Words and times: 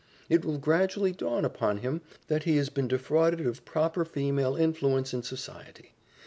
It 0.29 0.43
will 0.43 0.57
gradually 0.57 1.11
dawn 1.11 1.45
upon 1.45 1.77
him 1.77 2.01
that 2.25 2.41
he 2.41 2.57
has 2.57 2.69
been 2.69 2.87
defrauded 2.87 3.45
of 3.45 3.65
proper 3.65 4.03
female 4.03 4.55
influence 4.55 5.13
and 5.13 5.23
society. 5.23 5.93